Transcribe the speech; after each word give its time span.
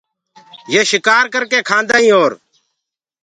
يي 0.73 0.81
شڪآر 0.91 1.23
ڪرڪي 1.33 1.59
کآدآئينٚ 1.69 2.15
اور 2.17 2.31